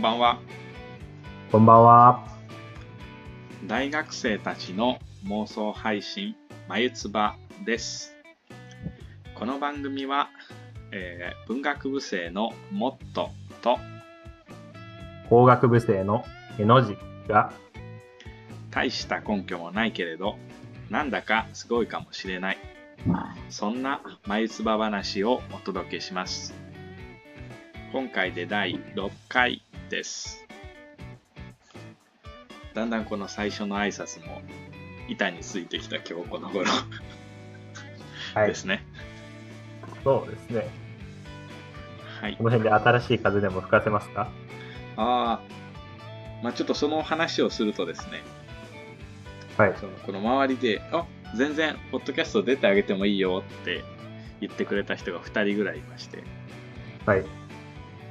[0.00, 0.40] こんばんは。
[1.52, 2.26] こんばんは。
[3.66, 6.36] 大学生たちの妄想配信、
[6.70, 8.16] まゆつばです。
[9.34, 10.30] この番組は、
[10.90, 13.28] えー文学部生のモット
[13.60, 13.78] と
[15.28, 16.24] 工学部生の
[16.58, 16.96] への字
[17.28, 17.52] が、
[18.70, 20.38] 大した根拠もないけれど、
[20.88, 22.58] なんだかすごいかもしれない。
[23.50, 26.54] そんな眉唾話をお届けします。
[27.92, 30.46] 今回で第6回です。
[32.72, 34.40] だんだんこの最初の挨拶も
[35.08, 36.66] 板についてきた今日この頃
[38.34, 38.84] はいで、すね。
[40.04, 40.68] そうですね。
[42.20, 42.44] はいこ。
[42.44, 44.30] の辺で新しい風でも吹かせますか？
[44.96, 45.40] ああ、
[46.42, 48.22] まあちょっとその話をするとですね、
[49.58, 49.74] はい。
[49.80, 51.04] そのこの周りで、あ
[51.36, 53.82] 全然、ポッドキャスト出てあげてもいいよって
[54.40, 56.22] 言ってくれた人が2人ぐらいいまして、
[57.04, 57.24] はい。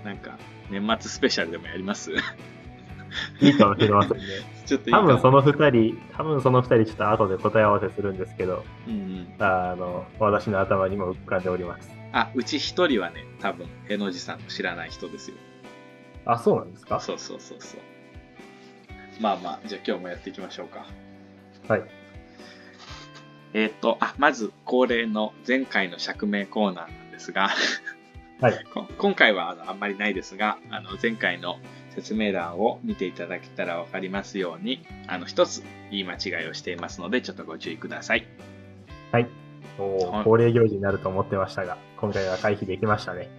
[0.03, 0.37] なんか、
[0.69, 2.11] 年末スペシャルでもやります
[3.41, 4.23] いいかもしれませんね。
[4.67, 9.33] ちょっといい多分その二人、多分その二人ちょっと後で答え合わせするんですけど、うんうん。
[9.39, 11.89] あの、私の頭にも浮かんでおります。
[12.11, 15.37] あ、うち1人はね、多分、へのじさんの知らない人ですよ。
[16.25, 16.99] あ、そうなんですか？
[16.99, 17.81] そうそうそうそう。
[19.21, 20.85] まあまあ、じゃあ今日もやっていきましょうか。
[21.67, 21.83] はい。
[23.53, 27.49] えーっと、あ、まず恒例の前回の釈明コーナーなんですが、
[28.41, 28.65] はい。
[28.73, 31.57] こ今回はあのあんまりないですが、あの前回の
[31.95, 38.25] 説明欄を見ていただけたらわかりますように、あの一つ言い間違いをしていますので、ちょっとご注意ください。
[39.11, 39.27] はい。
[39.77, 43.29] お恒例行事になると思ってましたが、今回は回避できましたね。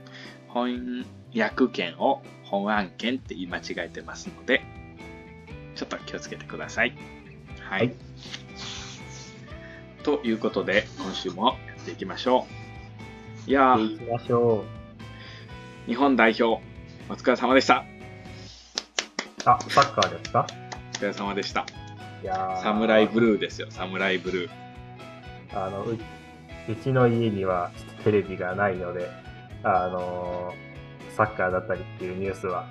[0.52, 1.04] 翻
[1.34, 4.62] 訳権を本案件って言い間違えてますので、
[5.76, 6.94] ちょっと気をつけてください。
[7.60, 7.80] はい。
[7.80, 7.94] はい
[10.02, 12.46] ということで、今週もやっていきましょ
[13.46, 13.50] う。
[13.50, 14.64] いやー、行きましょ
[15.86, 16.62] 日本代表、
[17.08, 17.76] お疲れ様でした。
[17.76, 17.84] う。
[19.44, 20.46] あ、サッカーですか？
[20.94, 21.64] お疲れ様でした。
[22.22, 24.50] いやーサムライブルーですよ、サムライブルー。
[25.52, 25.98] あのう
[26.68, 27.70] うちの家には
[28.04, 29.10] テレビがないので、
[29.64, 30.52] あの
[31.16, 32.66] サッカーだったりっていうニュースは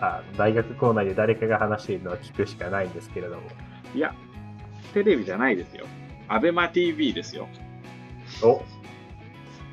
[0.00, 3.42] あ大学校内で誰かが話しているのは聞くしかないんですけれども
[3.94, 4.14] いや、
[4.94, 5.86] テレビじゃないですよ。
[6.26, 7.46] アベマ TV ですよ。
[8.42, 8.62] お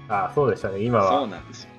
[0.09, 1.70] あそうでしたね今そうはなんですよ。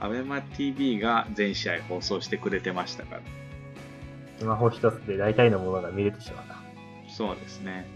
[0.00, 3.22] アベマ TV が全試合放送してくれてましたから。
[4.38, 6.56] スマホ一つで大体のものが見れてしまった
[7.08, 7.86] そうですね。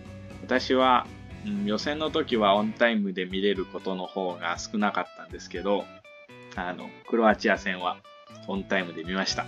[0.42, 1.06] 私は、
[1.44, 5.84] うん予選の時はオンタイムで見れることの方が少なかったんですけど、
[6.54, 7.96] あの、クロアチア戦は
[8.46, 9.46] オンタイムで見ました。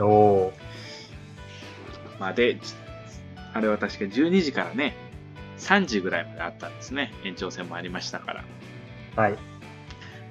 [0.00, 0.52] おお
[2.18, 2.58] まあ、で、
[3.52, 4.96] あれは確か12時からね、
[5.58, 7.12] 3時ぐらいまであったんですね。
[7.24, 8.44] 延長戦もありましたから。
[9.14, 9.51] はい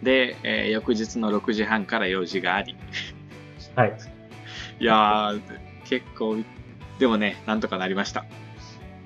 [0.03, 2.75] で、えー翌日の6時半から用事があり。
[3.75, 3.94] はい
[4.79, 5.41] いやー、
[5.85, 6.38] 結構、
[6.97, 8.25] でもね、なんとかなりました。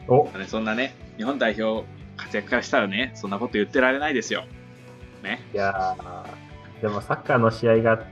[0.07, 1.85] おねそんなね、日本代表
[2.15, 4.45] 活躍からしたらね、そんなこと言ってられないですよ。
[5.25, 5.41] ね。
[5.53, 8.05] いやーでもサッカーの試合が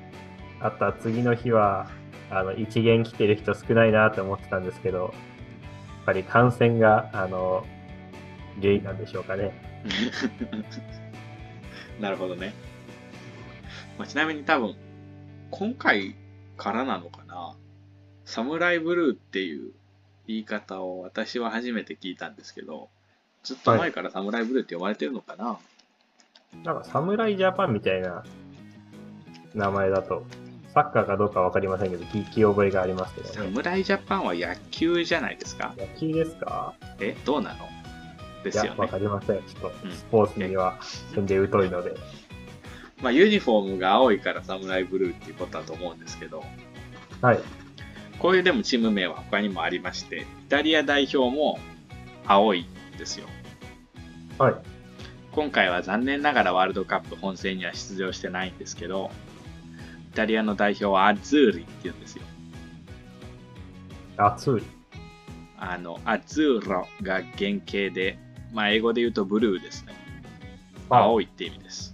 [0.59, 1.89] あった次の日は
[2.29, 5.11] あの一元来てる人少ないなって思ってたんですけどやっ
[6.05, 7.65] ぱり感染があの
[8.61, 9.53] 原因なんでしょうかね
[11.99, 12.53] なるほどね。
[13.97, 14.75] まあ、ちなみに多分、
[15.51, 16.15] 今回
[16.57, 17.55] からなのかな、
[18.25, 19.71] サムライブルーっていう
[20.27, 22.89] 言い方を私は初めて聞いたんですけど、
[23.43, 25.59] ずっと前からサムライブルーって呼ばれてるのかな、
[26.63, 28.23] なんか、サムライジャパンみたいな
[29.53, 30.25] 名前だと、
[30.73, 33.33] サッカーかどうかわかりませんけど、聞き覚えがありますけどね。
[33.35, 35.75] サムライジャパンは野球じゃないですか？
[35.77, 36.73] 野球ですか？
[36.99, 37.69] え、どうなの？
[38.43, 38.91] ですよいや、わね。
[38.91, 39.37] かりません。
[39.43, 40.79] ちょっとうん、スポーツには
[41.13, 41.93] 全然疎いので。
[43.01, 46.43] まあ、ユニフォームが青いからサムライブルーっていうことだと思うんですけど、
[47.21, 47.39] はい。
[48.19, 51.59] こういうでもチーム名は他にもありまして、イタリア代表も
[52.25, 52.61] 青い
[52.95, 53.27] んですよ。
[54.37, 54.55] はい。
[55.31, 59.11] 今回は残念ながらワールドカップ本戦には出場してないんですけど、
[60.11, 62.23] イタリアの代表はアズーリって言うんですよ。
[64.17, 64.63] 熱い。
[65.57, 68.19] あの、アズーロが原型で、
[68.53, 69.93] まあ英語で言うとブルーですね。
[70.89, 71.92] 青いって意味です。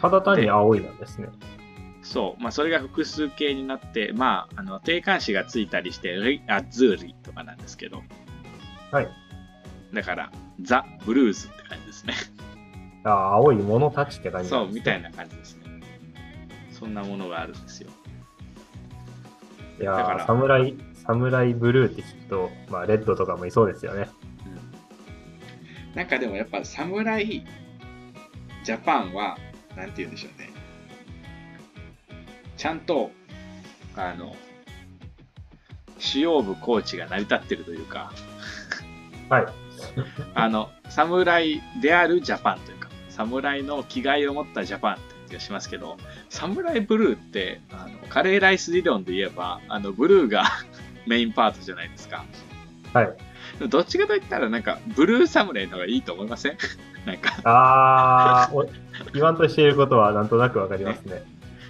[0.00, 1.28] ただ単に青いなんですね。
[2.02, 2.42] そう。
[2.42, 8.02] まあそれが複数形になって、まあ、あの、定冠詞がついたりして、リアズーリとかなんですけど、
[8.92, 9.08] はい。
[9.92, 12.14] だから、ザ・ブルーズって感じですね。
[13.04, 15.62] あ青いものたちって感じそう、なんですねみたいな感じですね。
[16.70, 17.90] そんなものがあるんですよ。
[19.80, 24.08] いやだからーサムライ、サムライブルーって聞くと、まあ、レッドとかもいそうですよね。
[24.46, 27.46] うんなんかでもやっぱ侍
[28.62, 29.38] ジャパンは、
[29.76, 30.50] なんて言うんでしょうね。
[32.56, 33.10] ちゃんと
[33.96, 34.36] あの、
[35.98, 38.12] 主要部コーチが成り立ってるというか、
[39.28, 39.46] はい。
[40.34, 45.96] あの、侍であるジャパンというか、侍の気概を持ったジャパンって気がしますけど、
[46.28, 50.44] 侍ブルーって、あの、カレーライス理論で言えば、あの、ブルーが
[51.06, 52.24] メインパートじゃないですか。
[52.92, 53.16] はい。
[53.68, 56.58] どっちかといったら、なんか、ブルー侍の方がいいと思いません？
[57.06, 58.68] なんか、あー、お
[59.14, 61.22] 言わんとしていることはなんとなくわかりますね。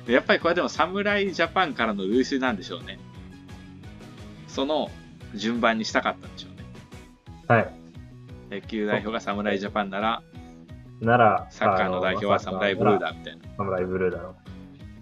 [0.06, 2.99] やっぱりこれでも侍ジャパンからのルーシなんでしょうね。
[4.49, 4.91] その
[5.35, 6.65] 順番にしたかったんでしょうね。
[7.49, 7.73] はい。
[8.50, 10.23] 野球代表が侍ジャパンなら、
[11.00, 13.43] なら、サッカーの代表は侍ブルーだみたいな。
[13.56, 14.37] サムライブルーだろ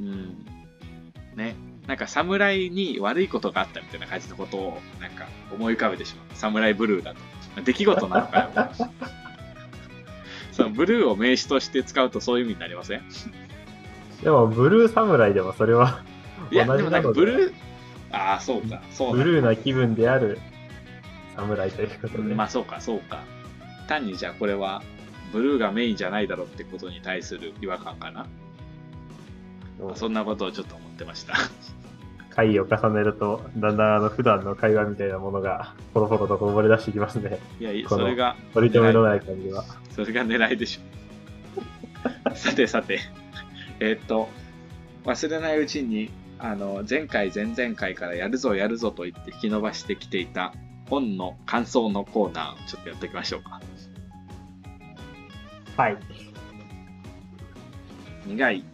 [0.00, 0.44] うん。
[1.36, 1.54] ね。
[1.86, 6.26] なんか侍に悪いことがあったみたいな感じのことをなんか思い浮かべてしまう。
[6.34, 7.20] 侍ブルーだと。
[7.62, 8.50] 出来事なのかよ。
[10.56, 13.00] そのブルーを名詞として使うとそういう意味になりません？
[13.00, 13.02] う。
[14.24, 16.00] でも、ブルーサムライでもそれは
[16.50, 17.54] いや、同でもなんかブルー、
[18.12, 19.24] ああ、そうか、そうだ。
[19.24, 20.38] ブルーな気分である
[21.34, 22.34] サムライということで。
[22.34, 23.22] まあそうか、そうか。
[23.88, 24.82] 単にじゃあこれは、
[25.32, 28.26] ブルーがメインじゃないだろうってことに対する違和感かな？
[29.80, 31.34] うんそんなことをちょっと思ってました。
[32.30, 37.38] 回を重ねると、だんだんあの普段の会話みたいなものが、ポロポロとこぼれ出してきますね。
[37.60, 39.64] いやそれが、取り留めのない感じは。
[39.94, 42.34] それが狙いでしょ。
[42.34, 43.00] さてさて、
[43.80, 44.28] えーっと、
[45.04, 50.52] 忘れないうちに、あの、前回、前々回からやるぞやるぞと言って引き伸ばしてきていた
[50.88, 53.60] 本の感想のコーナーをちょっとやっていきましょうか。
[55.76, 55.96] はい。
[58.26, 58.64] 苦い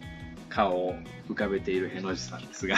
[0.49, 0.95] 顔を
[1.29, 2.77] 浮かべているへの字さんですが、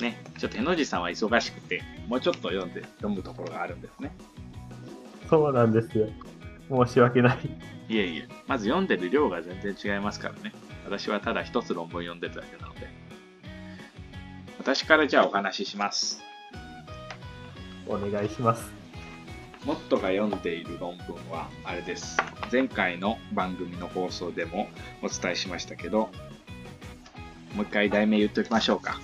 [0.00, 4.12] ね、ちょっとへの字さんは忙しくて、もうちょっと読んで、読むところがあるんですね。
[5.32, 6.08] そうなんですよ。
[6.68, 7.38] 申し訳ない。
[7.88, 10.52] いえいえ、まず読んでる量が全然違いますからね。
[10.84, 12.80] 私はただ一つ論文読んでるだけなので。
[14.58, 16.20] 私からじゃあお話しします。
[17.88, 18.70] お願いします。
[19.64, 22.18] モットが読んでいる論文はあれです。
[22.52, 24.68] 前回の番組の放送でも
[25.02, 26.10] お伝えしましたけど、
[27.54, 29.00] もう一回題名言っておきましょうか。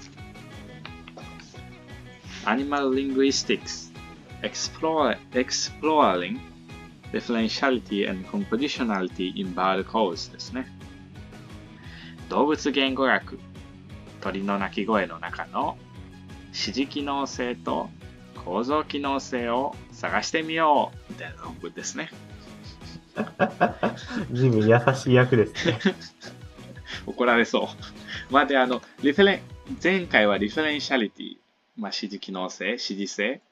[2.45, 3.88] Animal Linguistics
[4.43, 6.41] Explore, Exploring
[7.13, 10.67] Differentiality and Compositionality in Bird Calls ですね。
[12.29, 13.39] 動物言語学、
[14.21, 15.79] 鳥の鳴き声の中の
[16.49, 17.89] 指示機能性と
[18.45, 22.11] 構造機能性を探してみようみたいな論文ですね。
[24.31, 25.79] ジム優しい役ですね。
[27.07, 27.71] 怒られそ
[28.31, 28.33] う。
[28.33, 29.41] まあ、で、あの、リフェレン、
[29.83, 31.37] 前回はリフェレンシャリティ、
[31.77, 33.43] まあ、指示機能性、指示性、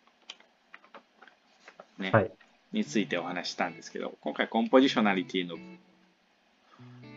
[1.98, 2.30] ね、はい。
[2.72, 5.56] についてお話ししたんですけど、今回コンポジショナリティの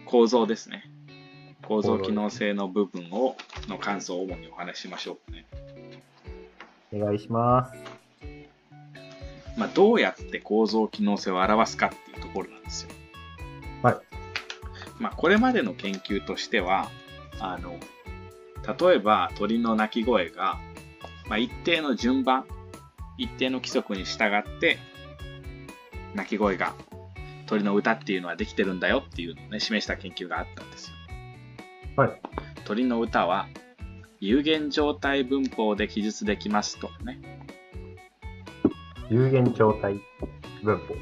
[0.05, 0.83] 構造ですね。
[1.67, 3.35] 構造機能性の部分を、
[3.67, 5.45] の感想を主にお話ししましょうね。
[6.93, 7.99] お願いします。
[9.57, 12.89] まあ、どうやって構造機能性を表すかっていうところなんですよ。
[13.83, 13.97] はい。
[14.99, 16.89] まあ、これまでの研究としては、
[17.39, 17.77] あの、
[18.89, 20.59] 例えば鳥の鳴き声が、
[21.27, 22.45] まあ、一定の順番、
[23.19, 24.79] 一定の規則に従って、
[26.15, 26.73] 鳴き声が
[27.45, 30.93] 鳥の歌っていうのはできてるんだよっていうのをね、示した研究があったんですよ。
[31.97, 32.21] はい。
[32.63, 33.47] 鳥の歌は
[34.19, 37.19] 有限状態文法で記述できますとね。
[39.09, 39.99] 有限状態
[40.63, 40.95] 文法。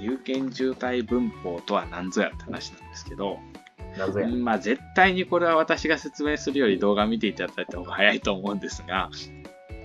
[0.00, 3.38] 有限状態文法とは何ぞやって話なんですけど、
[3.96, 4.36] な。
[4.36, 9.10] まあ絶対にこれは私が説明するより動画見ていただいた方が早いと思うんですが、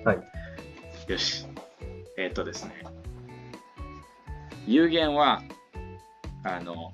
[0.04, 0.33] はい。
[1.14, 1.46] よし。
[2.18, 2.84] えっ、とですね。
[4.66, 5.44] 有限は、
[6.44, 6.92] あの、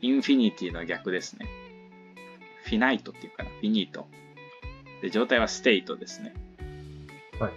[0.00, 1.46] インフィニティの逆ですね。
[2.64, 4.08] フィナイトっていうかな、フィニート。
[5.02, 6.32] で、状態はステイトですね。
[7.38, 7.52] はい。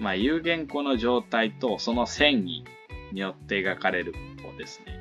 [0.00, 2.64] まあ、有限個の状態とその遷移
[3.12, 4.98] によって描かれる文法ですね。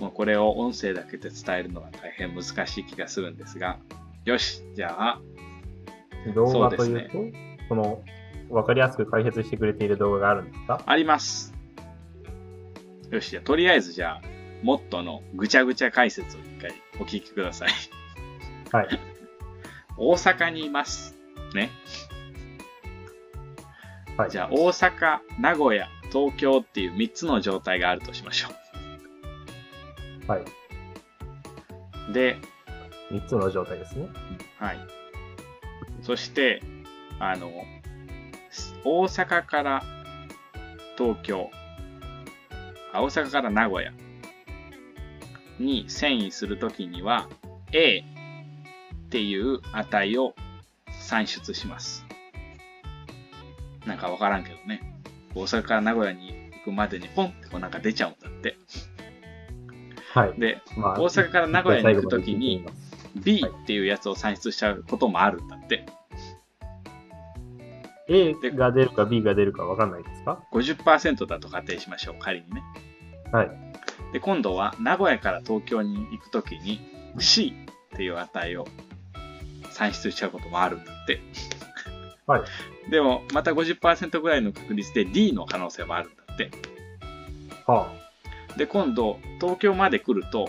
[0.00, 3.78] もうこれを音声だけで伝えるのは大変難しい気がするんですが、
[4.24, 5.20] よし、じゃあ、
[6.34, 7.18] 動画というそうですと、
[7.68, 8.02] この、
[8.50, 10.82] わかりやすく解説してくれている動画があるんですか？
[10.86, 11.54] あります。
[13.10, 14.22] よし、じゃあ、とりあえずじゃあ、
[14.62, 17.68] モットのぐちゃぐちゃ解説を一回お聞きください。
[18.72, 18.88] はい。
[19.96, 21.16] 大阪にいます。
[21.54, 21.70] ね。
[24.16, 24.30] はい。
[24.30, 28.48] じゃあ、大阪、名古屋、東京っていう3つの状態があるとしましょ
[30.30, 30.42] はい。
[32.10, 32.12] う。
[32.12, 32.36] で、
[33.10, 34.08] 3つの状態ですね。
[34.58, 34.78] はい。
[36.02, 36.62] そして、
[37.20, 37.50] あの、
[38.90, 39.82] 大阪から
[40.96, 41.50] 東京、
[42.94, 43.92] あ大阪から名古屋
[45.60, 47.28] に遷移するときには、
[47.72, 48.04] A、っ
[49.10, 50.34] ていう値を
[51.00, 52.06] 算出します。
[53.84, 54.80] なんかわからんけどね。
[55.34, 58.56] 大阪から名古屋に行くまでにポンってこうなんか出ちゃうんだって。
[60.14, 60.40] はい。
[60.40, 62.64] で、ま大阪から名古屋に行くときに
[63.22, 65.84] B っていうやつを算出しちゃうこともあるんだって。
[68.08, 72.62] A が出るか B が出るか分かんないですか？50%だと仮定しましょう、仮にね。
[73.32, 73.50] はい。
[74.12, 76.80] で、今度は名古屋から東京に行くときに
[77.18, 77.54] C
[77.94, 78.66] っていう値を
[79.70, 81.20] 算出しちゃうこともあるんだって。
[82.26, 82.90] はい。
[82.90, 86.50] でも、また50%ぐらいの確率で D の可能性もあるんだって。
[87.66, 87.92] は
[88.56, 90.48] で、今度、東京まで来ると、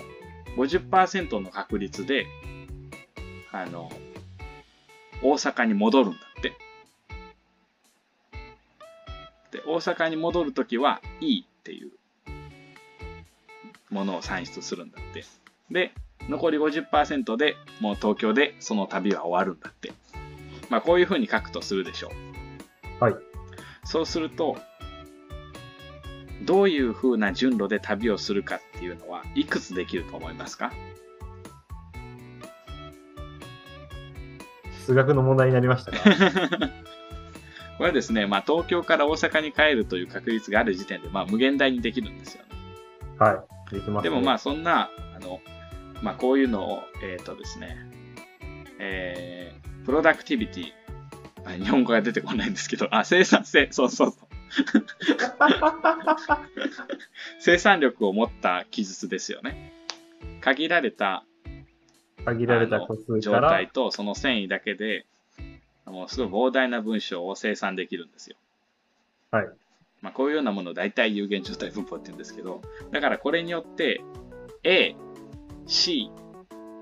[0.56, 2.26] 50%の確率で、
[3.52, 3.92] あの、
[5.22, 6.20] 大阪に戻るんだ
[9.60, 9.68] って。
[9.68, 11.92] で、大阪に戻るときは E っていう
[13.90, 15.24] ものを算出するんだって。
[15.72, 15.92] で、
[16.30, 19.94] 残り50%でもう東京でその旅は終わるんだって。
[20.70, 22.12] まあこういうふうに書くとするでしょ
[23.00, 23.04] う。
[23.04, 23.16] はい。
[23.84, 24.58] そうすると、
[26.44, 30.68] どういう風な順路で旅をするかっていうのはいくつできると思いますか？
[30.68, 30.72] あ、
[34.86, 36.00] 数学の問題になりましたか？
[37.80, 42.50] これはですね、まあ、東京から大阪に帰るという確率がある時点で、まあ、無限大にできるんですよね。
[43.18, 43.74] はい。
[43.74, 44.10] できます、ね。
[44.10, 45.40] でもまあそんな、あの、
[46.02, 47.78] まあこういうのを、えっ、とですね、
[48.80, 50.74] えー、プロダクティビティ、
[51.46, 54.28] あ日本語が出てこないんですけど、あ、生産性、そうそうそう。
[57.40, 59.72] 生産力を持った記述ですよね。
[60.42, 61.24] 限られた
[62.26, 65.06] 限られた個数状から、態とその繊維だけで、
[65.90, 68.36] もうすごい膨大な文章を生産できるんですよ。
[69.32, 69.50] はい。
[70.02, 74.02] まあ、こういうようなものを大体有限状態分法って言うんですけど、だからこれによって
[74.64, 74.96] A、
[75.68, 76.10] C、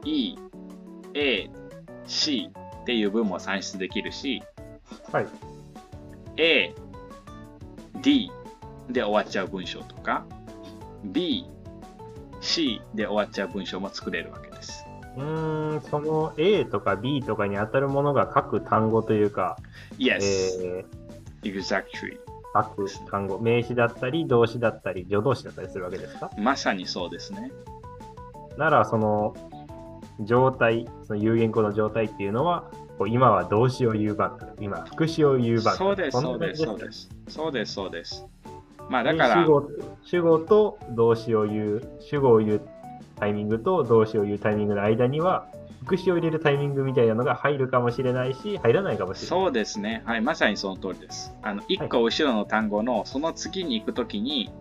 [0.06, 0.36] E、
[1.14, 1.50] A、
[2.06, 4.44] C っていう文も算出できるし、
[5.12, 5.28] はい。
[6.38, 6.74] A、
[8.02, 8.32] D
[8.90, 10.26] で終わっちゃう文章とか、
[11.04, 11.46] B、
[12.42, 14.87] C で終わっちゃう文章も作れるわけです。
[15.18, 19.58] うーん、その A とか B とかに当たるものが各単語というか、
[19.98, 22.18] Yes, えー、exactly.
[22.54, 26.32] 各単語、名詞だったり、動詞だったり、助動詞だったりするわけですか？
[26.38, 27.52] まさにそうですね。
[28.58, 29.36] なら、その
[30.22, 32.72] 状態、その有言語の状態っていうのは、
[33.08, 34.48] 今は動詞を言う番だ。
[34.60, 35.72] 今、副詞を言う番だ。
[35.74, 37.10] そうです、そうです、そうです。
[37.28, 38.26] そうです、そうです。
[38.90, 39.70] まあだから主、語
[40.02, 42.62] 主語と動詞を言う、主語を言う
[43.20, 45.48] タイミングと動詞を言うタイミングの間には、
[45.84, 49.28] 副詞を入れるタイミングみたいなのが入るかもしれないし、入らないかもしれない。
[49.44, 50.04] そうですね。
[50.06, 51.34] はい、まさにその通りです。
[51.42, 54.52] あの、一個後ろの単語のその次に行くときに、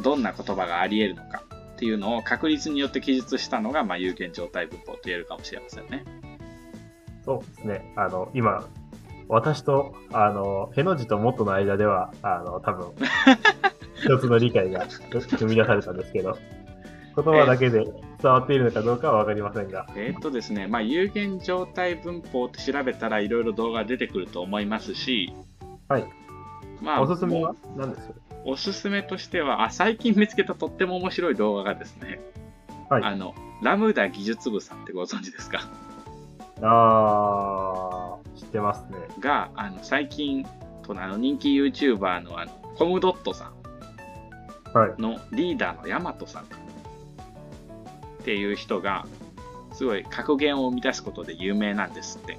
[0.00, 1.42] どんな言葉があり得るのか
[1.74, 6.04] っていうのを確率によって記述したのが、まあ、有限状態文法と言えるかもしれませんね。
[7.24, 7.92] そうですね。
[7.96, 8.64] あの、今、
[9.28, 12.92] 私と、あの、への字と元の間では、あの、多分、
[13.96, 16.36] 一つの理解が生み出されたんですけど、
[17.14, 17.84] 言葉だけで
[18.22, 25.32] 伝わっているのかどうかはわかりませんが、えーっとですね、まあ、有限状態文法って調べたらいろいろ動画出てくると思いますし、
[25.88, 26.04] はい。
[26.80, 28.08] まあ、おすすめは何です？
[28.08, 28.14] か
[28.44, 32.20] おすすめとしてはあ、最近見つけたとっても面白い動画がですね、
[32.90, 33.04] はい。
[33.04, 35.70] あの、ラムダ技術部さんってご存知ですか？
[36.60, 38.98] あー、知ってますね。
[39.20, 40.44] が、あの、最近、
[40.86, 43.52] このあの人気 YouTuber のあの、コムドットさ
[44.74, 44.90] はい。
[44.98, 46.46] んのリーダーのヤマトさん
[48.22, 49.04] っていう人が、
[49.72, 52.38] すごい格言を生み出すことで有名なんですって。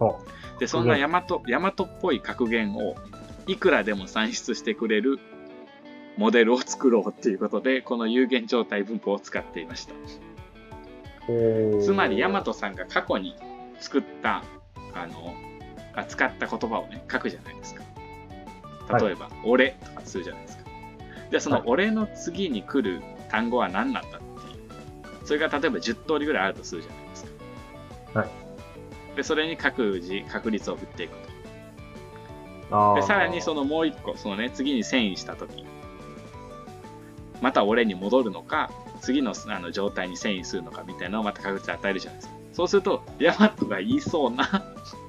[0.00, 0.18] お
[0.58, 2.96] で、そんなヤマト、ヤマトっぽい格言を
[3.46, 5.18] いくらでも算出してくれる
[6.16, 9.94] モデルを作ろうっていうことで、この有限状態文法を使っていました。
[11.82, 13.36] つまり、ヤマトさんが過去に
[13.78, 14.42] 作った、
[14.94, 15.34] あの、
[15.94, 17.82] あ使った言葉をね、書くじゃないですか。
[18.98, 20.64] 例えば、俺とかするじゃないですか。
[21.30, 24.20] で、そのはい俺の次に来る単語は何なんだ。
[25.26, 27.24] それが例えば10通りぐらいあるとするじゃないです
[28.12, 28.20] か。
[28.20, 28.28] はい。
[29.16, 31.16] で、それに各自確率を振っていく
[32.70, 32.94] と。
[32.94, 35.64] で、さらにそのもう一個、そのね、次に遷移したとき、
[37.40, 42.34] また俺に戻るのか、次のあの状態に遷移するのかみたいなのをまた確率与えるじゃないですか。
[42.52, 44.64] そうすると、ヤマトが言いそうな、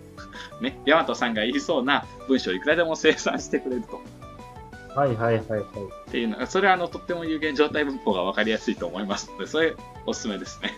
[0.62, 4.01] ね、ヤマトさんが言いそうな文章をいくらでも生産してくれると。
[4.97, 5.61] はいはいはいはい。
[5.61, 9.75] っていうのが、それはあの、とっても有限状態文法が分かりやすいと思いますので、それ
[10.07, 10.71] おすすめですね。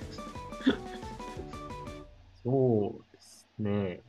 [2.43, 4.01] そうですね。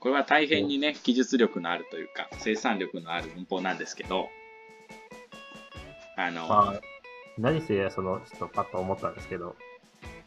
[0.00, 4.28] これは大変にね、記述力のあるというか、生産力のある文法なんですけど、
[6.18, 6.80] あの、まあ、
[7.38, 9.56] 何せ、その、ちょっとパッと思ったんですけど、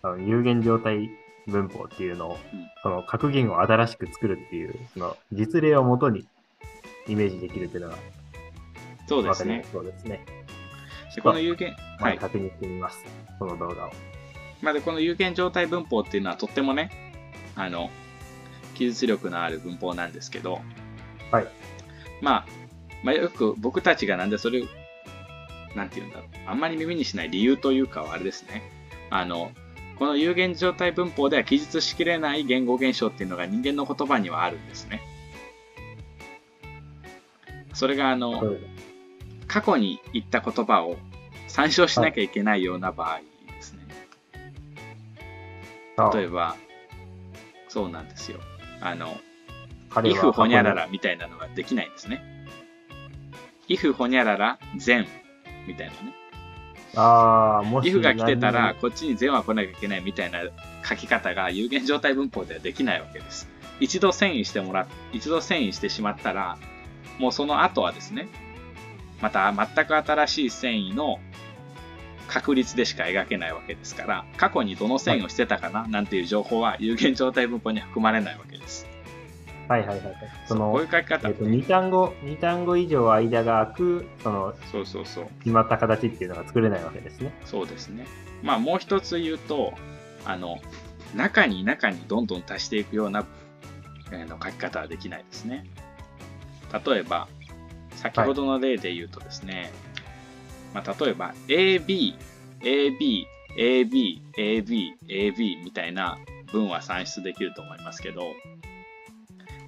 [0.02, 1.12] あの有限状態
[1.46, 6.26] 文法っていうのを、うんその格言を新しく作るっていう、その実例をもとに
[7.08, 7.98] イメージできるっていうのが
[9.08, 9.66] そうですね。
[9.72, 10.26] そうですね。
[11.16, 11.78] でこの有限、はい。
[12.00, 13.04] まあ確認してみます。
[13.40, 13.92] この動画を。
[14.62, 16.92] まあ、でこの有限状態文法っていうのはとってもね、
[17.56, 17.90] あの、
[18.76, 20.62] 記述力のある文法なんですけど、
[21.32, 21.48] はい。
[22.22, 22.46] まあ、
[23.04, 24.66] まあ、よく僕たちがなんでそれを、
[25.76, 26.28] なんて言うんだろう。
[26.48, 28.64] あんまり耳にしない理由というかはあれですね。
[29.10, 29.52] あの、
[29.98, 35.02] この有限状態文法では記述しきれない言語現象っていうのが人間の言葉にはあるんですね。
[37.74, 38.44] それがあの、
[39.48, 40.98] 過去に言った言葉を
[41.48, 43.80] 参照しなきゃいけないような場合ですね。
[45.98, 46.56] あ例えば、
[47.70, 48.40] そうなんですよ。
[48.82, 49.18] あの、
[49.90, 52.22] 彼 if ほにゃららみたいなのができないんですね。
[53.68, 55.08] if ほにゃらら全
[55.68, 56.14] みたいなね。
[56.96, 60.42] ああ、もし if が来てたら何、こっちに全は来なきゃいけないみたいな
[60.88, 63.50] 書き方が有限状態文法ではできないわけです。
[63.80, 66.58] 一度遷移してもらっ、一度遷移してしまったら、
[67.20, 68.28] もうその後はですね、
[69.22, 71.20] また全く新しい遷移の
[72.28, 78.88] 確率でしか描けないわけですから、過去にどの遷移をしてたかな、なんていう情報は有限状態文法には含まれないわけです。
[79.68, 80.16] はいはいはいはい。
[80.46, 85.28] そそうこうのいう、書き方えっ、と、2単語、二単語以上間が空く、その、そうそうそう。
[85.40, 87.34] 決まった形っていうのが作れないわけですね。
[87.46, 88.06] そうですね。
[88.44, 89.74] まあもう一つ言うと、
[90.26, 90.60] あの、
[91.16, 93.26] 中に中にどんどん足していくような、
[94.12, 95.66] えーの書き方はできないですね。
[96.86, 97.28] 例えば、
[97.98, 99.72] 先ほどの例で言うとですね、
[100.74, 102.16] まあ、例えば AB、
[102.62, 103.26] AB、
[103.58, 106.18] AB、AB、AB みたいな
[106.52, 108.34] 文は算出できると思いますけど、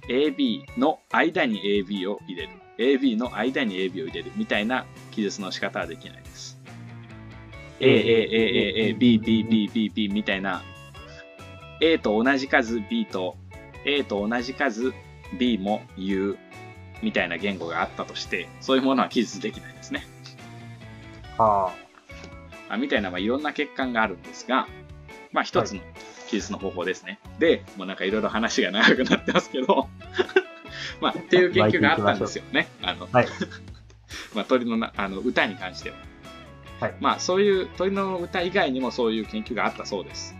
[0.08, 2.48] AB の間に AB を入れる。
[2.78, 6.58] AB の間に AB を入れるみたいな記述の仕方はできないです。
[7.80, 10.62] A, A, A, A, A, B, B, B, B, B みたいな
[11.80, 13.36] A と同じ数 B と
[13.84, 14.92] A と同じ数
[15.38, 16.36] B も U
[17.02, 20.06] みたいな言語があったとして、そういうものは記述できないですね。
[21.38, 21.72] あ
[22.68, 24.68] あみたいな、まあ、いろんな欠陥があるんですが、
[25.32, 25.80] まあ一つの
[26.28, 27.18] 記述の方法ですね。
[27.38, 29.88] で、もうなんかいろいろ話が長くなってますけど、
[31.00, 32.68] まあっていう研究があったんですよね。
[32.82, 33.16] あの、 あ。
[33.18, 33.28] はい。
[34.34, 35.96] まあ鳥のなあの歌に関しては。
[36.80, 40.34] はいまあそういう鳥の歌以外にもそういう研究があったそうです。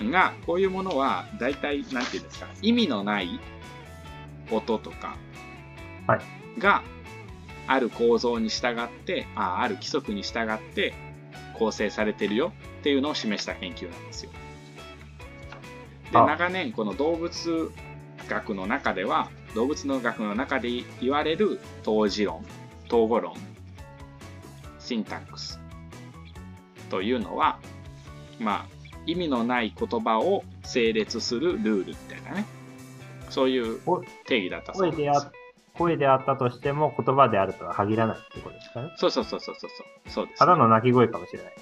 [0.00, 3.38] が、こういうものは大体、なんていうんですか、意味のない
[4.50, 5.31] 音とかはい
[6.58, 6.82] が
[7.66, 10.94] ある構造に従って、あある規則に従って
[11.58, 14.30] 構成されてるよっていうのを示した研究なんですよ。
[16.10, 17.70] で、あ長年この動物
[18.28, 22.44] 学の中では、動物の学の中で言われる統治論、
[22.86, 23.34] 統合論、
[24.78, 25.60] シンタックス
[26.90, 27.58] というのは、
[28.40, 28.66] まあ、
[29.06, 32.44] 意味のない言葉を整列するルールみたいなね、
[33.30, 35.32] そういうお定義だったそうですあ。
[35.74, 38.92] 声であったとしても言葉であるとは限らないってことですかね。
[38.96, 40.10] そうそうそうそうそうそう。
[40.10, 41.52] そうです、ただの鳴き声かもしれない。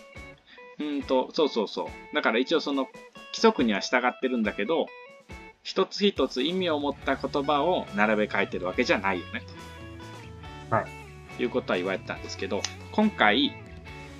[0.80, 2.14] うーんと、そうそうそう。
[2.14, 2.84] だから一応その
[3.32, 4.86] 規則には従ってるんだけど、
[5.62, 9.42] 一つ一つ意味を持った言葉を並べ替えてるわけじゃないよね。
[10.70, 10.76] と。
[10.76, 11.42] はい。
[11.42, 13.52] いうことは言われてたんですけど、今回、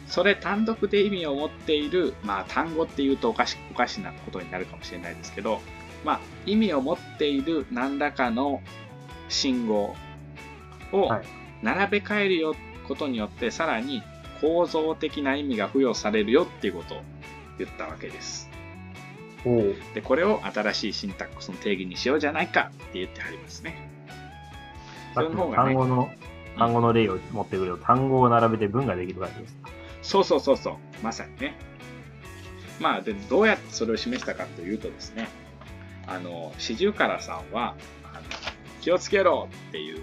[0.06, 5.60] それ単独で意味を持っている、まあ単語っていうとおかしおかしなことになるかもしれないですけど、
[6.04, 8.60] まあ意味を持っている何らかの
[9.30, 9.96] 信号
[10.92, 12.54] をはい並べ替えるよ
[12.88, 14.02] ことによってさらに
[14.40, 17.02] 構造的な意味が付与されるよっていうことを
[17.58, 18.48] 言ったわけです。
[19.94, 23.88] で、これを新しいシンタックスの定義にしようじゃないかって言ってはりますね。
[25.14, 26.10] のその方がね単語の、
[26.56, 29.70] 単語の例を持ってくると、単語を並べて文ができる感じですか。
[30.02, 30.74] そうそうそうそう。
[31.02, 31.54] まさにね。
[32.80, 35.28] まあ、で、どうやってそれを示したかというとですね、
[36.06, 37.76] あの、四十からさんは、
[38.80, 40.02] 気をつけろっていう、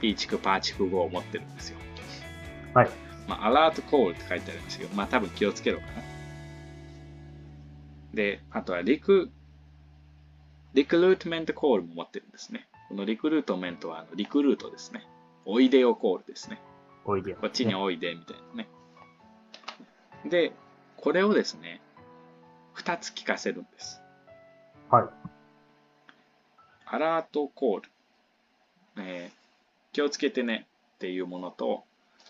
[0.00, 1.78] ピーチクパーチク語を持ってるんですよ。
[2.74, 2.90] はい。
[3.28, 5.92] まあ、アラートコールって書いてありますけど、まあ多分気をつけろかな。
[8.14, 9.30] で、あとはリク、
[10.74, 12.68] リクルートメントコールも持ってるんですね。
[12.88, 15.06] このリクルートメントはあのリクルートですね。
[15.44, 16.60] おいでよコールですね。
[17.04, 17.38] おいでよ。
[17.40, 18.68] こっちにおいでみたいなね。
[20.28, 20.52] で、
[20.96, 21.80] これをですね、
[22.72, 24.00] 二つ聞かせるんです。
[24.90, 25.29] はい。
[26.92, 27.88] アラートコール、
[28.98, 29.40] えー
[29.92, 31.82] 気をつけてねっていうものと、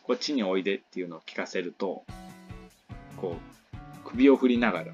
[0.04, 2.04] こっちにおいでっていうのを聞かせると、
[3.18, 4.92] こう、首を振りながら、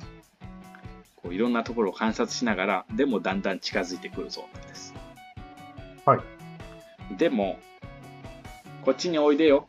[1.14, 4.94] こういろんなところを観察しながら、でもだんだん近づいてくるぞなんです。
[6.04, 7.16] はい。
[7.16, 7.58] でも、
[8.84, 9.64] こっちにおいでよ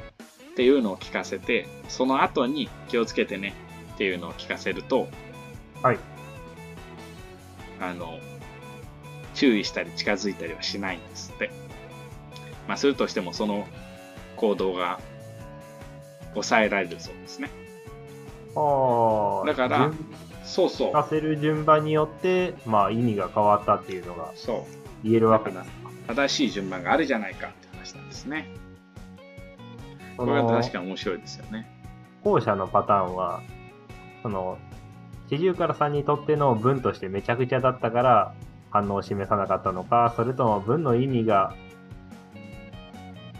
[0.51, 3.53] っていうのを聞かせて、その後に気をつけてね
[3.93, 5.07] っていうのを聞かせると、
[5.83, 5.99] はい。
[7.79, 8.17] あの、
[9.37, 11.51] 注意したり近づいたりはしないんですって。
[12.67, 13.67] まあ、するとしてもその
[14.35, 14.99] 行動が
[16.33, 17.49] 抑えられるそうですね。
[18.55, 19.45] ああ。
[19.45, 20.05] だから順
[20.43, 20.91] そうそう。
[20.91, 24.77] させる順番によって、まあ意味が変わったっていうのがそう。
[25.03, 25.89] 言えるわけですか。
[26.07, 28.47] 正しい順番があるじゃないかって話なんですね。
[30.17, 31.69] そこれはの確かに面白いですよね。
[32.23, 33.43] 後者のパターンは、
[34.23, 34.57] その、
[35.29, 38.33] 四十から三にとっての文としてめちゃくちゃだったから
[38.69, 41.55] 反応を示さなかったのか、それとも文の意味が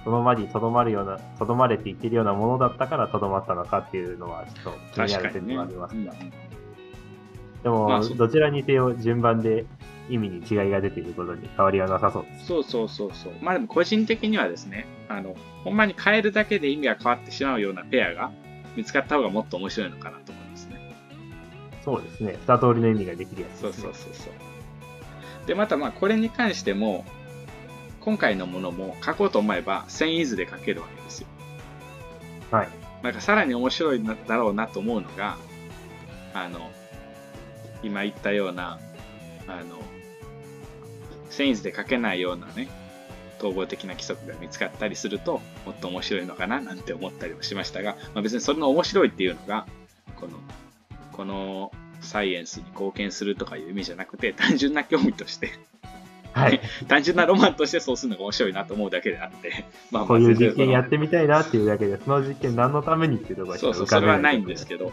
[0.03, 5.57] その場にとどまるような、とどまれって言ってるようなものだったからとどまったのかっていうのはちょっと気になる点で確かにね。
[5.57, 6.47] はありますが、うん
[7.63, 9.65] でも、まあそどちらにせよ順番で
[10.09, 12.45] 意味に違いが出ていることに変わりはなさそうです。
[12.45, 13.33] そうそうそうそう。
[13.41, 18.31] まあでも個人的にはですね、あの、ほんまに変えるだけで意味が変わってしまうようなペアが
[18.75, 20.95] 見つかった方がもっと面白いのかなと思いますね。
[21.83, 22.37] そうですね。
[22.47, 23.83] 二通りの意味ができるやつそうです、ね。
[23.83, 24.56] そうそうそう。
[25.47, 27.05] で、またまあこれに関しても、
[28.01, 31.27] 今回のものも書こうと思えば1000イズで書けるわけですよ。
[32.51, 32.69] はい。
[33.01, 35.38] なんかさらに面白いんだろうなと思うのが、
[36.33, 36.69] あの、
[37.83, 38.79] 今言ったような、
[39.47, 39.77] あの、
[41.31, 42.67] 1000イズで書けないようなね、
[43.39, 49.65] 統合的な規則が見つかったりすると、もっと面白いのかななんて思ったりもしましたが、まあ、別にそれの面白いっていうのが、
[50.15, 50.39] この、
[51.13, 55.51] このサイエンスに貢献するとかいう意味じゃなくて、単純な興味として、
[56.33, 56.62] はい。
[56.88, 64.91] 単純なロマンとしてそうするのが面白いなと思うだけであって、 まあまあこういう実験やってみたいなっていうだけで、その実験何のためにっていうところがそうそう、それはないんですけど。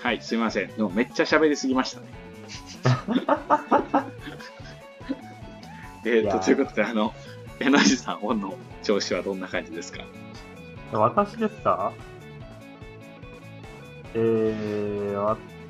[0.00, 0.68] はい、すいません。
[0.68, 2.06] でもめっちゃ喋りすぎましたね。
[6.04, 7.14] えっと、ということで、あの、
[7.60, 10.02] 柳さん、オンの調子はどんな感じですか？
[10.92, 11.92] 私ですか？
[14.14, 15.14] えー、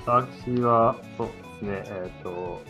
[0.04, 2.62] 私は、そうですね、えっ、と、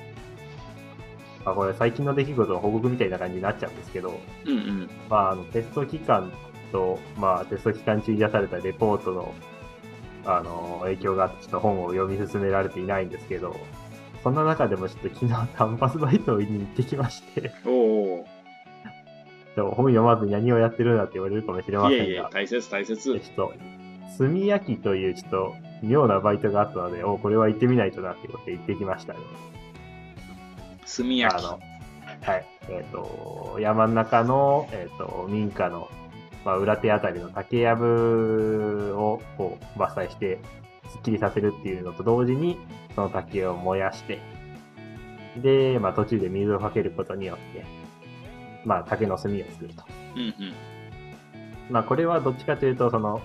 [1.45, 4.91] あ、これ最近の出来事の報告みたいな感じになっちゃうんですけど、うんうん。
[5.09, 6.31] まあ、あの、テスト期間
[6.71, 9.35] と、まあ、テスト期間中に出されたレポートの、
[10.25, 13.57] あの、影響があって、ちょっと本を読み進められていないんですけど、
[14.23, 18.27] そんな中でもちょっと昨日単発バイトに行ってきまして、おお
[19.57, 21.91] でも本読まずに何をやってるんだって言われるかもしれまー。
[21.91, 22.97] せんが、、いえいえ大切大切。
[23.03, 23.53] ちょっと、
[24.19, 29.19] 炭焼きというちょっと妙なバイトがあったので、おこれは行ってみないとなってことで行ってきましたね。
[30.85, 31.39] 炭焼き。
[31.39, 31.61] あの、
[32.23, 32.47] はい。
[32.69, 35.89] えっ、と、山の中の、えっ、と、民家の、
[36.45, 40.39] まあ、裏手あたりの竹やぶをこう伐採して、
[40.91, 42.59] すっきりさせるっていうのと同時に、
[42.95, 44.21] その竹を燃やして、
[45.41, 47.65] で、まあ、途中で水をかけることによって、
[48.65, 49.85] まあ、竹の炭を作ると。
[50.17, 50.35] うんうん。
[51.71, 53.23] まあ、これはどっちかというと、その、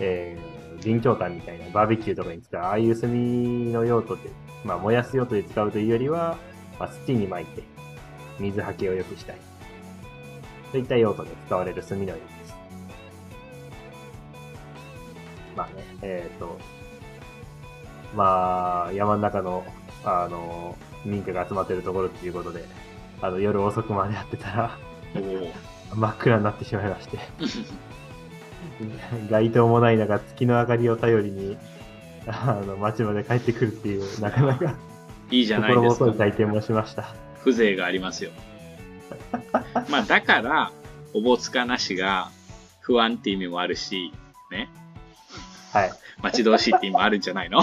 [0.00, 4.30] えー、備長炭みたいなバーベキューとかに使う、ああいう炭の用途で、
[4.64, 6.36] まあ、燃やす用途で使うというよりは、
[6.78, 7.62] まあ、土に巻いて、
[8.38, 9.36] 水はけを良くしたい。
[10.70, 12.54] そういった用途で使われる炭のようです。
[15.56, 16.58] まあね、えっ、と、
[18.14, 19.64] まあ、山の中の、
[20.04, 22.64] あの、民家が集まってるところっていうことで、
[23.20, 24.78] あの、夜遅くまでやってたら。
[25.94, 27.18] 真っ暗になってしまいまして。
[29.30, 31.56] 街灯もない中、月の明かりを頼りに、
[32.26, 34.74] あの、街まで帰ってくるっていう、なかなか
[35.30, 36.04] いいじゃない心ですか。
[36.06, 37.14] 細い体験もしました。
[37.44, 38.30] 風情がありますよ。
[39.88, 40.72] まあ、だから、
[41.14, 42.30] おぼつかなしが
[42.80, 44.12] 不安って意味もあるし、
[44.50, 44.68] ね。
[45.72, 45.92] はい。
[46.22, 47.62] 待ち遠しいって意味もあるんじゃないの？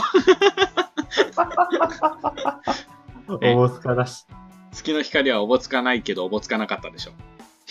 [3.41, 4.25] えおぼつかだし。
[4.71, 7.11] 月の光はおぼつかないけどおぼつかなかったでしょ。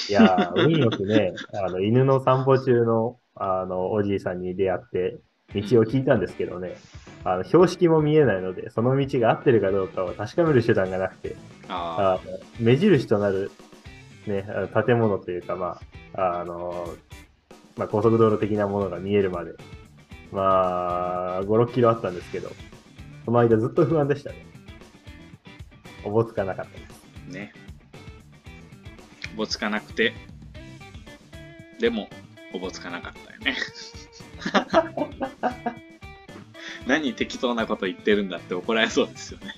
[0.08, 5.20] いやー、運よくね、 あの、犬の散歩中の、あの、おじいさんに出会って、
[5.54, 6.76] 道を聞いたんですけどね、
[7.24, 11.36] あの、標識も見えないので、その道が合ってるかどうかを確かめる手段がなくて、
[11.68, 12.20] あ
[12.60, 13.50] 目印となる、
[14.26, 14.44] ね、
[14.86, 15.78] 建物というか、ま
[16.14, 16.86] あ、あの、
[17.76, 19.52] まあ、高速道路的なものが見えるまで、
[20.30, 22.50] まあ、5、6キロあったんですけど、
[23.24, 24.46] その間ずっと不安でしたね。
[26.04, 27.04] おぼつかなかったです。
[27.28, 27.52] あ、ね。
[29.34, 30.14] おぼつかなくて、
[31.80, 32.08] でも、
[32.52, 33.56] おぼつかなかったよね。
[36.86, 39.54] 何適当なこと言ってるんだって怒られそうですよね。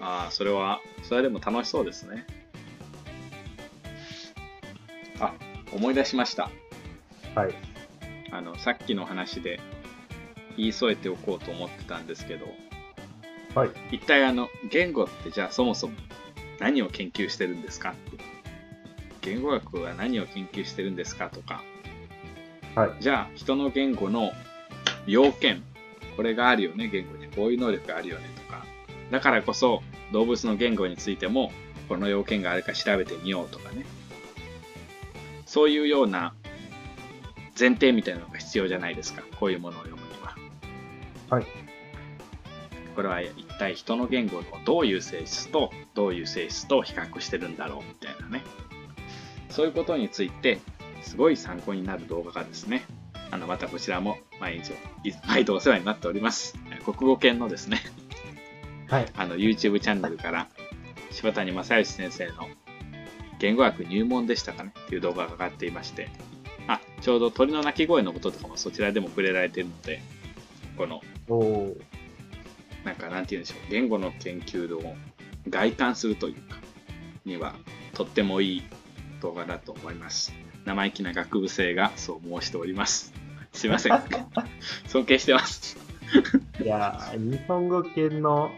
[0.00, 2.26] ああ、それは、それでも楽しそうですね。
[5.18, 5.32] あ、
[5.72, 6.50] 思い出しました。
[7.34, 7.54] はい。
[8.30, 9.60] あの、さっきの話で
[10.58, 12.46] 言い添えておこうと思ってたんですけど、
[13.56, 13.70] はい。
[13.90, 15.94] 一体あの、言語ってじゃあそもそも
[16.60, 17.94] 何を研究してるんですか。
[19.22, 21.62] 言語学は何を研究してるんですかとか、
[22.74, 22.90] はい。
[23.00, 24.32] じゃあ、人の言語の
[25.06, 25.62] 要件、
[26.16, 27.26] これがあるよね、言語に。
[27.28, 28.66] こういう能力があるよねとか。
[29.10, 31.50] だからこそ、動物の言語についても、
[31.88, 33.86] この要件があるか調べてみようとかね。
[35.46, 36.34] そういうような
[37.58, 39.22] 前提みたいなのが必要じゃないですか。
[39.40, 40.36] こういうものを読むには。
[41.30, 41.46] はい。
[42.94, 48.42] これは一体人の言語のどういう性質とどういう性質と比較してるんだろうみたいなね。
[49.48, 50.58] そういうことについて
[51.02, 52.84] すごい参考になる動画がですね、
[53.30, 54.72] あのまたこちらも毎日、
[55.26, 56.58] 毎度お世話になっております。
[56.84, 57.80] 国語研のですね、
[58.88, 59.06] はい。
[59.16, 60.48] あの YouTube チャンネルから
[61.10, 62.48] 柴谷正義先生の
[63.38, 66.08] 言語学入門でしたかねっていう動画が上がっていまして、
[66.68, 70.02] あ、ちょうど鳥の鳴き声のこととかもそちらでも触れられているので、
[70.76, 71.00] この
[73.16, 74.94] なんて言うんでしょう、言語の研究度を
[75.48, 76.58] 外観するというか、
[77.24, 77.54] には
[77.94, 78.62] とってもいい
[79.22, 80.34] 動画だと思います。
[80.66, 83.14] 生意気な学部生がそう申しております。
[83.54, 83.98] すいません。
[84.86, 85.78] 尊敬してます。
[86.62, 88.50] いやー、日本語系の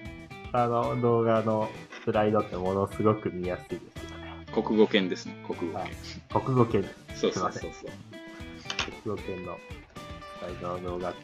[0.53, 1.71] あの動画の
[2.05, 4.44] スライドってものすごく見やすいですよね。
[4.53, 5.90] 国語圏ですね、国語はい
[6.31, 6.42] 圏。
[6.42, 7.21] 国語系です。
[7.21, 7.90] そうそうそうそう。
[9.05, 9.57] 国語系の
[10.40, 11.14] スライドの動画。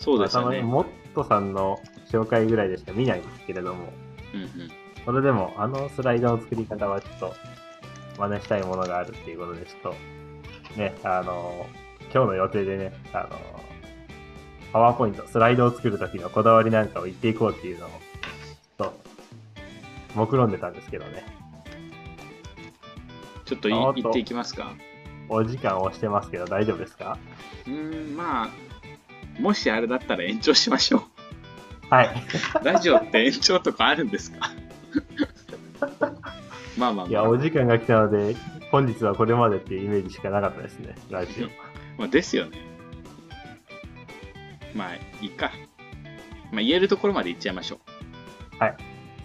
[0.00, 0.62] そうですよね。
[0.62, 3.92] まあモットさんの紹介ぐらいでしか見ないんですけれども、
[4.34, 4.50] うんうん。
[5.04, 7.34] それでもあのスライドの作り方はちょっと
[8.18, 9.94] 真似したいものがあるっていうことでちょっと、
[10.76, 11.66] ね、あの、
[12.12, 13.38] 今日の予定でね、あの、
[14.72, 19.00] パワーポイント、スライドを作るときのこだわりなんかを言っていこうっていうのを、ちょっと、
[20.14, 21.24] 目論んでたんですけどね。
[23.44, 24.72] ちょっと言っていきますか。
[25.28, 27.16] お時間押してますけど大丈夫ですか？
[27.66, 28.48] うーん、まあ、
[29.40, 31.04] もしあれだったら延長しましょ
[31.88, 32.24] はい。
[32.60, 32.64] う。
[32.64, 34.50] ラジオって延長とかあるんですか？
[36.78, 38.36] まあまあいや、まあ、お時間が来たので、
[38.70, 41.48] 本日はこれまでっていうイメージしかなかったですね、ラジオ。
[41.98, 42.58] まあ、ですよね。
[44.74, 45.50] まあ、いいか。
[46.52, 47.78] まあ、言えるところまで言っちゃいましょう。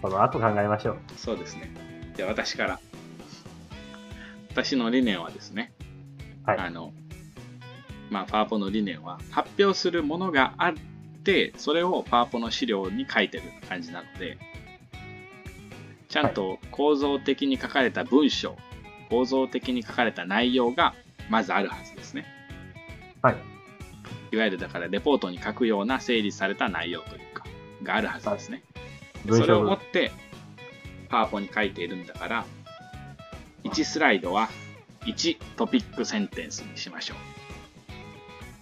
[0.02, 0.98] その後考えましょう。
[1.18, 1.72] そうですね。
[2.16, 2.80] じゃあ私から。
[4.52, 5.74] 私の理念はですね、
[6.46, 6.94] はいあの、
[8.16, 10.74] まあ、パワポの理念は、発表するものがあっ
[11.26, 14.38] て、それをパワポの資料に書いてる感じなので、
[16.08, 18.56] ちゃんと構造的に書かれた文章、
[19.10, 20.96] 構造的に書かれた内容が
[21.30, 22.26] まずあるはずですね。
[23.22, 23.36] はい。
[24.32, 27.44] いわゆるだからレポートに書くような整理された内容というか、
[27.84, 28.64] があるはずですね。
[29.26, 30.14] 文それを章持って、
[31.10, 32.46] パワポに書いているんだから、
[33.66, 34.48] 1スライドは
[35.02, 37.35] 1トピックセンテンスにしましょう。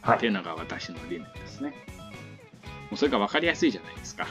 [0.03, 0.17] はい。
[0.17, 1.69] っていうのが私の理念ですね。
[1.69, 4.27] もうそれが分かりやすいじゃないですか。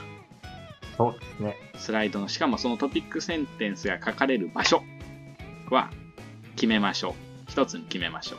[0.97, 1.57] そうですね。
[1.77, 4.85] スライドの、しかもそのトピックセンテンスが書かれる場所
[5.71, 5.91] は
[6.55, 7.13] 決めましょう。
[7.49, 8.39] 一つに決めましょう。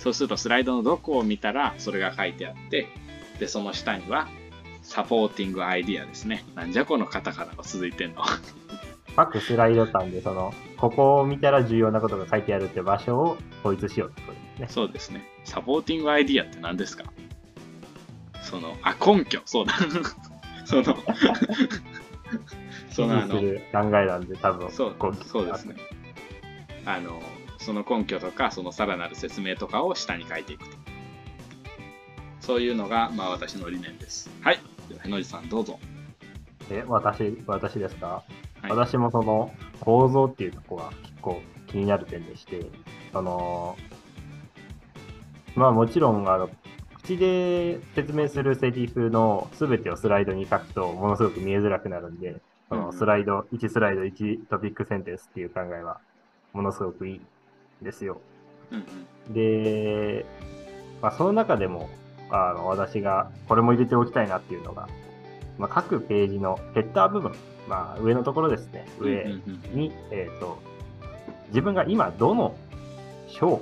[0.00, 2.88] そうするとスライドのどこを見たらそれが書いてあって、
[3.38, 4.28] で、その下には
[4.82, 6.44] サポーティングアイディアですね。
[6.54, 8.22] なんじゃこのカタカナが続いてんの。
[9.16, 14.66] 各スライド欄で、その、ここを見たら重要なことが書いてあるって場所を統一しようってことですね。
[14.68, 15.24] そうですね。
[15.44, 17.04] サポーティングアイディアって何ですか？
[18.42, 19.74] その、あ、根拠、そうだ。
[20.64, 20.84] その、
[22.90, 23.40] そのあの考
[23.98, 25.76] えなんで、多分、そうこそうですね。
[26.86, 27.20] あの、
[27.58, 30.76] その根拠とか、そのさらなる説明とかを下に書いていくと。
[32.40, 34.30] そういうのが、まあ私の理念です。
[34.40, 34.58] はい。
[34.88, 35.78] では、へのじさん、どうぞ。
[36.70, 42.60] え、私、私ですか、はい私もその構造っていうところが結構気になる点でして、
[43.10, 43.76] その、
[45.56, 46.50] まあもちろん、あの、
[47.02, 52.36] 口で説明するセリフの全てをスライドに書くとものすごく見えづらくなるんで、
[52.68, 52.82] そうん。
[52.82, 55.98] のスライド、1スライド1トピックセンテンスっていう考えは
[56.52, 58.20] ものすごくいいんですよ。
[59.30, 60.24] で、
[61.02, 61.88] まあ、その中でも、
[62.30, 64.88] あの、私がこれも入れておきたいなっていうのが、
[65.58, 67.32] まあ、各ページのヘッダー部分、
[67.68, 69.24] まあ、上のところですね、上
[69.72, 70.58] に、えっ、と、
[71.48, 72.54] 自分が今どの
[73.28, 73.60] 章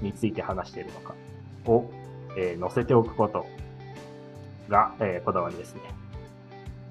[0.00, 1.14] について話しているのか
[1.66, 1.90] を、
[2.36, 3.46] えー載せておくこと
[4.68, 5.80] が、えーこだわりですね。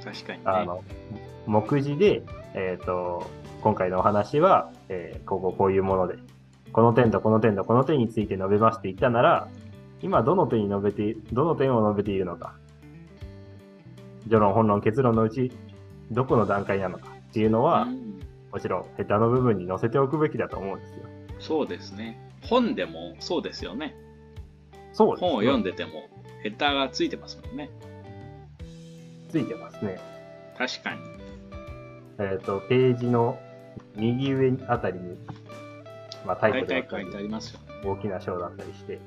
[0.04, 0.44] 確かにね。
[0.46, 0.84] あの、
[1.46, 3.30] 目次で、えっ、と、
[3.62, 6.16] 今回のお話は、えーこここういうもので、
[6.72, 9.48] この点とこの点とこの点について述べますって言ったなら、
[10.02, 12.56] 今どの点に述べて、どの点を述べているのか、
[14.24, 15.52] 序論、本論、結論のうち、
[16.12, 18.16] どこの段階なのかっていうのは、うん
[18.56, 20.96] もちろんヘッダーの部分に載せておくべきだと思うんですよ。
[21.40, 22.18] そうですね。
[22.48, 23.96] 本でもそうですよね。
[24.94, 25.30] そうですね。
[25.30, 26.10] 本を読んでても、
[26.44, 27.70] ヘッダーがついてますもんね。
[29.30, 30.00] ついてますね。
[30.58, 31.00] 確かに。
[32.20, 33.38] えっ、と、ページの
[33.96, 35.18] 右上あたりに、
[36.26, 37.66] まあタイ大プであったり体書いてありますよね。
[37.84, 39.00] 大きな章だったりして、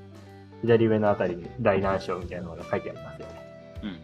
[0.62, 3.34] 左上のあたりに大難章みたいなのが書いてありますよね。
[3.82, 3.98] うんうん。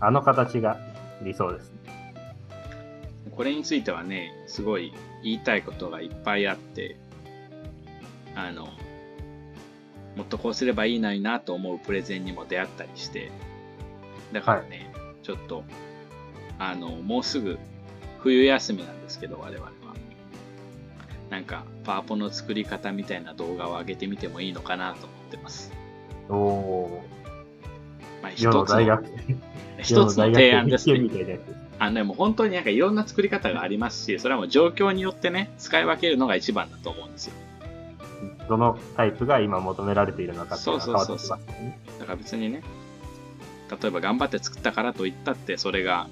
[0.00, 0.78] あの形が
[1.22, 1.78] 理想ですね。
[3.34, 6.96] これについてはね、すごい言いたいことがいっぱいあって、
[8.34, 8.68] あの、
[10.16, 13.30] もっとこうすればいいのになと思うプレゼンにも出会ったりして、
[14.32, 14.90] だからね、
[15.22, 15.64] ちょっと、
[16.58, 17.58] あの、もうすぐ
[18.20, 19.72] 冬休みなんですけど、我々は。
[21.30, 25.72] なんか、パワポの作り方みたいな動画を上げてみてもいいのかなと思ってます。
[26.28, 27.04] おお
[28.22, 29.02] まあ、一つの
[29.78, 31.40] 一つの提案ですね。
[31.78, 37.34] あのね、もう本当になんかいろんな作り方がありますし、それはもう状況によってね、使い分けるのが一番だと思うんですよ。
[38.48, 41.78] どのタイプが今求められているのかっていうのが変わってきますよね。
[41.98, 42.62] だから別にね、
[43.70, 46.08] 例えば頑張って作ったからといったって、それが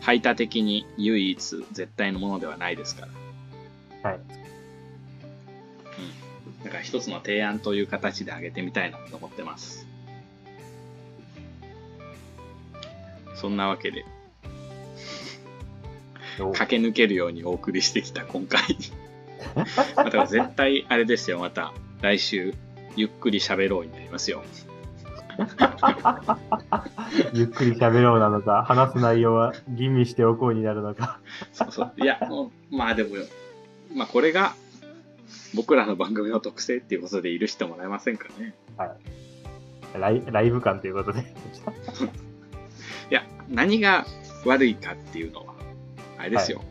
[0.00, 3.06] 排他的に唯一絶対のものではないですか
[4.02, 4.10] ら。
[4.10, 4.18] はい。
[4.18, 4.24] うん。
[6.64, 9.86] だから一つの提案という形で上げてみたいなと思ってます。
[13.34, 14.04] そんなわけで、
[16.40, 18.60] お駆け抜けるようにお送りしてきた今回。
[19.54, 19.64] ま
[19.96, 22.54] あだから絶対あれですよ、また来週、
[22.96, 24.42] ゆっくり喋ろうになりますよ。
[27.32, 31.20] ゆっくり喋ろうなのか、話す内容は吟味しておこうになるのか。
[31.52, 31.92] そうそう。
[31.96, 33.10] いや、もうまあでも、
[33.94, 34.54] まあこれが
[35.54, 38.54] 僕らの番組の特性っていうことで許してもらえませんかね。
[39.98, 41.20] ライライブ感ということで。
[43.10, 44.06] いや、何が
[44.44, 45.54] 悪いかっていうのは、
[46.18, 46.62] あれですよ。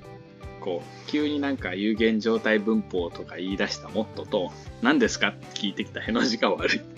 [0.68, 4.52] こう、急になんか有限状態文法とか言い出したモットと、
[4.82, 5.30] 何ですか？
[5.30, 6.82] って聞いてきたへの字が悪い。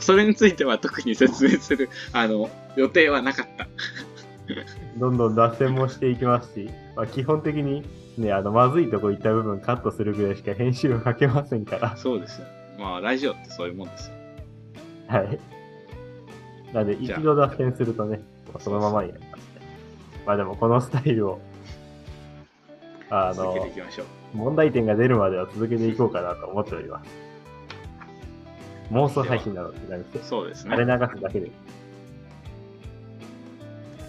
[0.00, 3.68] それについては特に説明する、あの、予定はなかった。
[4.98, 7.84] どんどん脱線もしていきますし、まあ、基本的に
[8.18, 11.96] ね、あの、まずいとこ行った部分カットするぐらいしか編集をかけませんから。
[11.96, 12.46] そうですよ。
[12.80, 14.16] まあ、ラジオってそういうもんですよ。
[15.06, 15.38] はい。
[16.72, 18.20] なんで、一度脱線するとね、
[18.58, 19.53] そのままになりますね。
[20.26, 21.40] まあでも、このスタイルを、
[23.10, 24.06] あの続けてい、きましょう。
[24.36, 27.10] 問題点が出るまでは続けていこうかなと思っております。
[28.92, 29.78] 妄想配信なので、
[30.22, 30.98] そうです垂れね。
[30.98, 31.50] 流すだけで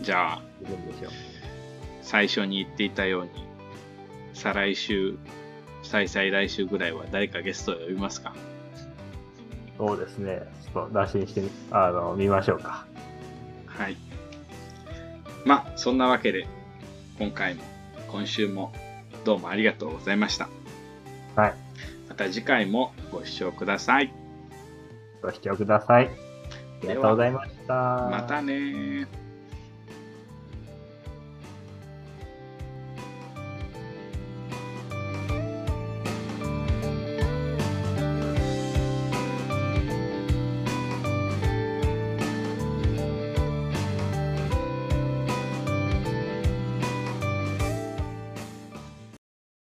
[0.01, 0.41] じゃあ。
[2.01, 3.29] 最初に言っていたように、
[4.33, 5.15] 再来週、
[5.83, 8.33] 再々来週ぐらいは誰かゲストを呼びますか？
[9.77, 10.41] そうですね。
[10.63, 12.85] ちょっと打診してみ、あの、見ましょうか。
[13.65, 13.97] はい。
[15.45, 16.47] まあ、そんなわけで、
[17.19, 17.63] 今回も、
[18.07, 18.73] 今週も、
[19.23, 20.49] どうもありがとうございました。
[21.35, 21.53] はい。
[22.09, 24.11] また次回もご視聴ください。
[25.21, 26.07] ご視聴ください。
[26.07, 26.09] あ
[26.81, 27.73] りがとうございました。
[27.73, 29.24] またねー。